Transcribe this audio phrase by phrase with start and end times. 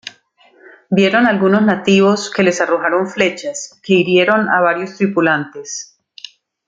[0.89, 6.01] Vieron algunos nativos, que les arrojaron flechas, que hirieron a varios tripulantes.